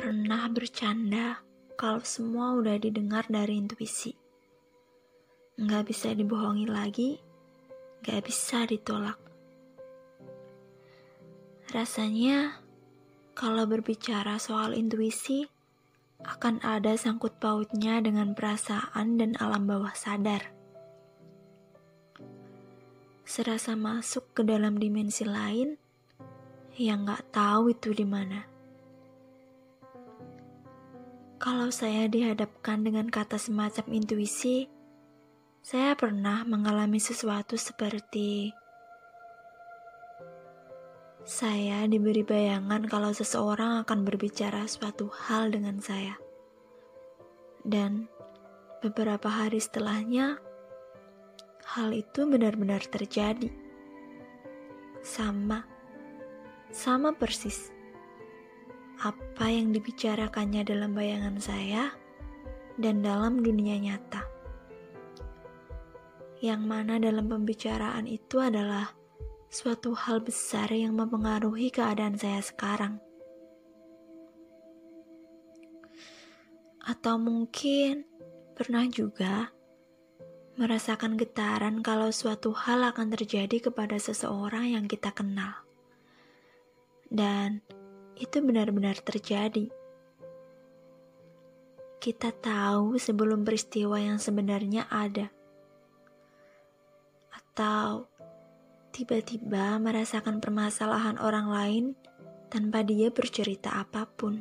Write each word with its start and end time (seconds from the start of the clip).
Pernah 0.00 0.48
bercanda 0.48 1.44
kalau 1.76 2.00
semua 2.00 2.56
udah 2.56 2.80
didengar 2.80 3.28
dari 3.28 3.60
intuisi. 3.60 4.16
Nggak 5.60 5.92
bisa 5.92 6.16
dibohongi 6.16 6.64
lagi, 6.64 7.20
nggak 8.00 8.24
bisa 8.24 8.64
ditolak. 8.64 9.20
Rasanya 11.68 12.64
kalau 13.36 13.68
berbicara 13.68 14.40
soal 14.40 14.72
intuisi, 14.72 15.44
akan 16.24 16.64
ada 16.64 16.96
sangkut 16.96 17.36
pautnya 17.36 18.00
dengan 18.00 18.32
perasaan 18.32 19.20
dan 19.20 19.36
alam 19.36 19.68
bawah 19.68 19.92
sadar. 19.92 20.48
Serasa 23.28 23.76
masuk 23.76 24.32
ke 24.32 24.48
dalam 24.48 24.80
dimensi 24.80 25.28
lain 25.28 25.76
yang 26.80 27.04
nggak 27.04 27.36
tahu 27.36 27.76
itu 27.76 27.92
di 27.92 28.08
mana. 28.08 28.59
Kalau 31.40 31.72
saya 31.72 32.04
dihadapkan 32.04 32.84
dengan 32.84 33.08
kata 33.08 33.40
semacam 33.40 33.96
intuisi, 33.96 34.68
saya 35.64 35.96
pernah 35.96 36.44
mengalami 36.44 37.00
sesuatu 37.00 37.56
seperti 37.56 38.52
saya 41.24 41.88
diberi 41.88 42.28
bayangan 42.28 42.84
kalau 42.84 43.16
seseorang 43.16 43.80
akan 43.80 44.04
berbicara 44.04 44.68
suatu 44.68 45.08
hal 45.08 45.48
dengan 45.48 45.80
saya. 45.80 46.20
Dan 47.64 48.04
beberapa 48.84 49.32
hari 49.32 49.64
setelahnya, 49.64 50.36
hal 51.72 51.88
itu 51.96 52.28
benar-benar 52.28 52.84
terjadi. 52.84 53.48
Sama, 55.00 55.64
sama 56.68 57.16
persis 57.16 57.79
apa 59.00 59.48
yang 59.48 59.72
dibicarakannya 59.72 60.60
dalam 60.60 60.92
bayangan 60.92 61.40
saya 61.40 61.88
dan 62.76 63.00
dalam 63.00 63.40
dunia 63.40 63.80
nyata. 63.80 64.28
Yang 66.44 66.62
mana 66.64 67.00
dalam 67.00 67.28
pembicaraan 67.28 68.04
itu 68.04 68.40
adalah 68.40 68.92
suatu 69.48 69.96
hal 69.96 70.20
besar 70.20 70.68
yang 70.68 70.92
mempengaruhi 70.96 71.72
keadaan 71.72 72.16
saya 72.20 72.44
sekarang. 72.44 73.00
Atau 76.84 77.16
mungkin 77.16 78.04
pernah 78.52 78.84
juga 78.88 79.52
merasakan 80.60 81.16
getaran 81.16 81.80
kalau 81.80 82.12
suatu 82.12 82.52
hal 82.52 82.84
akan 82.92 83.16
terjadi 83.16 83.72
kepada 83.72 83.96
seseorang 83.96 84.76
yang 84.76 84.84
kita 84.84 85.08
kenal. 85.12 85.64
Dan 87.08 87.64
itu 88.20 88.44
benar-benar 88.44 89.00
terjadi. 89.00 89.72
Kita 92.00 92.32
tahu 92.32 93.00
sebelum 93.00 93.44
peristiwa 93.44 93.96
yang 93.96 94.20
sebenarnya 94.20 94.88
ada, 94.92 95.32
atau 97.32 98.08
tiba-tiba 98.92 99.80
merasakan 99.80 100.40
permasalahan 100.40 101.16
orang 101.20 101.48
lain 101.48 101.84
tanpa 102.52 102.84
dia 102.84 103.08
bercerita 103.08 103.80
apa 103.80 104.04
pun. 104.04 104.40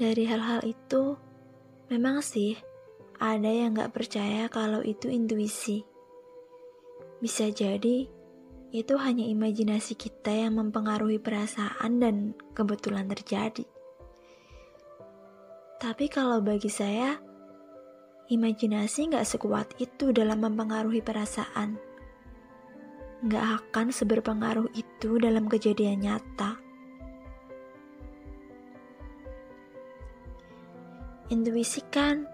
Dari 0.00 0.24
hal-hal 0.24 0.64
itu, 0.64 1.20
memang 1.92 2.24
sih 2.24 2.56
ada 3.20 3.52
yang 3.52 3.76
gak 3.76 3.92
percaya 3.92 4.48
kalau 4.48 4.80
itu 4.80 5.12
intuisi. 5.12 5.84
Bisa 7.20 7.52
jadi 7.52 8.08
itu 8.70 8.94
hanya 9.02 9.26
imajinasi 9.26 9.98
kita 9.98 10.30
yang 10.30 10.54
mempengaruhi 10.54 11.18
perasaan 11.18 11.98
dan 11.98 12.38
kebetulan 12.54 13.10
terjadi. 13.10 13.66
Tapi 15.82 16.06
kalau 16.06 16.38
bagi 16.38 16.70
saya, 16.70 17.18
imajinasi 18.30 19.10
nggak 19.10 19.26
sekuat 19.26 19.74
itu 19.82 20.14
dalam 20.14 20.38
mempengaruhi 20.38 21.02
perasaan. 21.02 21.74
Nggak 23.26 23.46
akan 23.58 23.86
seberpengaruh 23.90 24.70
itu 24.78 25.18
dalam 25.18 25.50
kejadian 25.50 26.06
nyata. 26.06 26.62
Intuisi 31.30 31.82
kan 31.90 32.26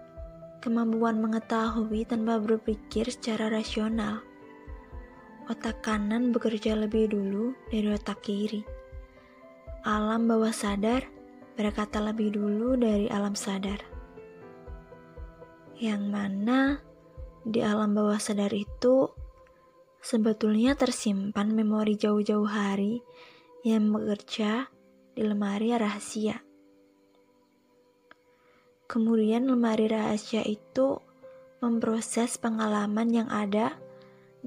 kemampuan 0.61 1.17
mengetahui 1.17 2.05
tanpa 2.05 2.37
berpikir 2.41 3.09
secara 3.09 3.49
rasional 3.49 4.25
otak 5.47 5.79
kanan 5.79 6.35
bekerja 6.35 6.75
lebih 6.75 7.07
dulu 7.07 7.55
dari 7.71 7.87
otak 7.87 8.19
kiri. 8.19 8.67
Alam 9.87 10.27
bawah 10.27 10.51
sadar 10.51 11.07
berkata 11.55 12.03
lebih 12.03 12.35
dulu 12.35 12.75
dari 12.75 13.07
alam 13.07 13.31
sadar. 13.31 13.79
Yang 15.79 16.03
mana 16.11 16.59
di 17.47 17.63
alam 17.63 17.95
bawah 17.95 18.19
sadar 18.19 18.51
itu 18.51 19.07
sebetulnya 20.03 20.75
tersimpan 20.75 21.55
memori 21.55 21.95
jauh-jauh 21.95 22.47
hari 22.51 22.99
yang 23.63 23.87
bekerja 23.87 24.67
di 25.15 25.21
lemari 25.23 25.71
rahasia. 25.71 26.43
Kemudian 28.87 29.47
lemari 29.47 29.87
rahasia 29.87 30.43
itu 30.43 30.99
memproses 31.63 32.35
pengalaman 32.35 33.07
yang 33.11 33.29
ada 33.31 33.86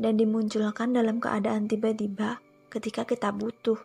dan 0.00 0.16
dimunculkan 0.16 0.96
dalam 0.96 1.20
keadaan 1.20 1.68
tiba-tiba 1.68 2.40
ketika 2.72 3.04
kita 3.04 3.28
butuh. 3.36 3.76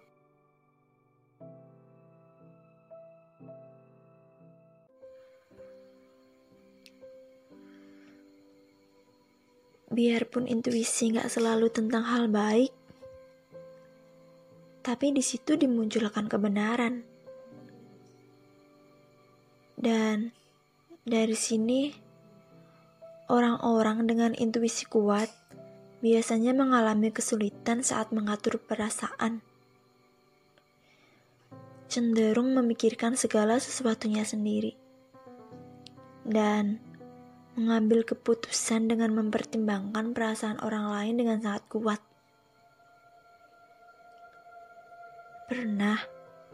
Biarpun 9.91 10.47
intuisi 10.47 11.11
gak 11.11 11.27
selalu 11.27 11.67
tentang 11.71 12.03
hal 12.07 12.31
baik, 12.31 12.71
tapi 14.83 15.11
di 15.11 15.23
situ 15.23 15.59
dimunculkan 15.59 16.31
kebenaran. 16.31 17.03
Dan 19.75 20.31
dari 21.03 21.35
sini, 21.35 21.91
orang-orang 23.31 24.03
dengan 24.03 24.31
intuisi 24.35 24.83
kuat 24.87 25.44
biasanya 26.05 26.53
mengalami 26.53 27.09
kesulitan 27.09 27.81
saat 27.81 28.13
mengatur 28.13 28.61
perasaan. 28.61 29.41
Cenderung 31.89 32.53
memikirkan 32.53 33.17
segala 33.17 33.57
sesuatunya 33.57 34.21
sendiri. 34.21 34.77
Dan 36.21 36.77
mengambil 37.57 38.05
keputusan 38.05 38.85
dengan 38.85 39.17
mempertimbangkan 39.17 40.13
perasaan 40.13 40.61
orang 40.61 40.93
lain 40.93 41.15
dengan 41.25 41.41
sangat 41.41 41.65
kuat. 41.73 42.01
Pernah 45.49 45.97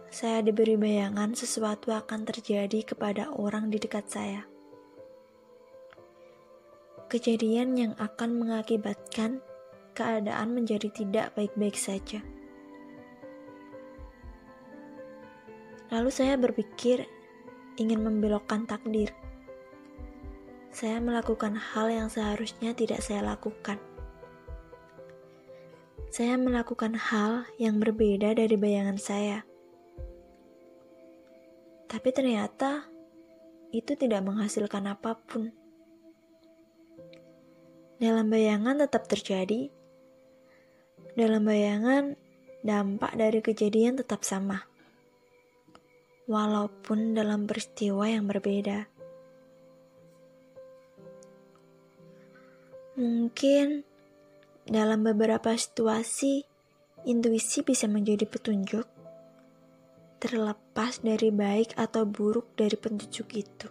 saya 0.08 0.40
diberi 0.40 0.80
bayangan 0.80 1.36
sesuatu 1.36 1.92
akan 1.92 2.24
terjadi 2.24 2.88
kepada 2.88 3.28
orang 3.36 3.68
di 3.68 3.80
dekat 3.84 4.08
saya 4.08 4.51
kejadian 7.12 7.76
yang 7.76 7.94
akan 8.00 8.40
mengakibatkan 8.40 9.44
keadaan 9.92 10.56
menjadi 10.56 10.88
tidak 10.88 11.36
baik-baik 11.36 11.76
saja. 11.76 12.24
Lalu 15.92 16.08
saya 16.08 16.40
berpikir 16.40 17.04
ingin 17.76 18.00
membelokkan 18.00 18.64
takdir. 18.64 19.12
Saya 20.72 21.04
melakukan 21.04 21.60
hal 21.60 21.92
yang 21.92 22.08
seharusnya 22.08 22.72
tidak 22.72 23.04
saya 23.04 23.36
lakukan. 23.36 23.76
Saya 26.08 26.40
melakukan 26.40 26.96
hal 26.96 27.44
yang 27.60 27.76
berbeda 27.84 28.40
dari 28.40 28.56
bayangan 28.56 28.96
saya. 28.96 29.44
Tapi 31.92 32.10
ternyata 32.16 32.88
itu 33.76 34.00
tidak 34.00 34.24
menghasilkan 34.24 34.96
apa 34.96 35.20
pun. 35.28 35.61
Dalam 38.02 38.34
bayangan 38.34 38.82
tetap 38.82 39.06
terjadi. 39.06 39.70
Dalam 41.14 41.46
bayangan, 41.46 42.18
dampak 42.66 43.14
dari 43.14 43.46
kejadian 43.46 43.94
tetap 43.94 44.26
sama. 44.26 44.66
Walaupun 46.26 47.14
dalam 47.14 47.46
peristiwa 47.46 48.10
yang 48.10 48.26
berbeda. 48.26 48.90
Mungkin 52.98 53.86
dalam 54.66 55.06
beberapa 55.06 55.54
situasi, 55.54 56.42
intuisi 57.06 57.62
bisa 57.62 57.86
menjadi 57.86 58.26
petunjuk, 58.26 58.90
terlepas 60.18 61.06
dari 61.06 61.30
baik 61.30 61.78
atau 61.78 62.10
buruk 62.10 62.50
dari 62.58 62.74
petunjuk 62.74 63.30
itu. 63.38 63.70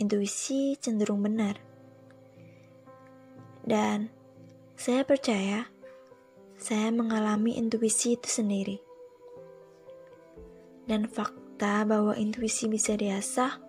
Intuisi 0.00 0.80
cenderung 0.80 1.20
benar 1.20 1.69
dan 3.70 4.10
saya 4.74 5.06
percaya 5.06 5.70
saya 6.58 6.90
mengalami 6.90 7.54
intuisi 7.54 8.18
itu 8.18 8.26
sendiri. 8.26 8.82
Dan 10.90 11.06
fakta 11.06 11.86
bahwa 11.86 12.18
intuisi 12.18 12.66
bisa 12.66 12.98
diasah 12.98 13.62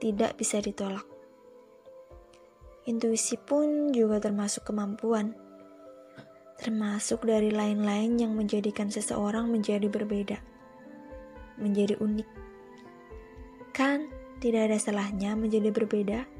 tidak 0.00 0.40
bisa 0.40 0.64
ditolak. 0.64 1.04
Intuisi 2.88 3.36
pun 3.36 3.92
juga 3.92 4.16
termasuk 4.16 4.64
kemampuan, 4.72 5.36
termasuk 6.56 7.28
dari 7.28 7.52
lain-lain 7.52 8.16
yang 8.16 8.32
menjadikan 8.32 8.88
seseorang 8.88 9.52
menjadi 9.52 9.92
berbeda, 9.92 10.40
menjadi 11.60 12.00
unik. 12.00 12.28
Kan 13.76 14.08
tidak 14.40 14.72
ada 14.72 14.78
salahnya 14.80 15.36
menjadi 15.36 15.68
berbeda. 15.68 16.33